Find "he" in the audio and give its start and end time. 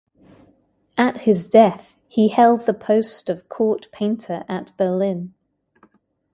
2.07-2.29